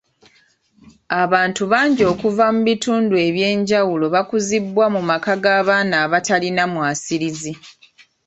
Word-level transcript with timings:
Abantu 1.23 1.61
bangi 1.71 2.03
okuva 2.11 2.45
mu 2.55 2.61
bitundu 2.67 3.15
ebyenjawulo 3.27 4.05
bakuzibwa 4.15 4.85
mu 4.95 5.01
maka 5.09 5.33
g'abaana 5.43 5.95
abatalina 6.05 6.63
mwasiriza. 6.73 7.53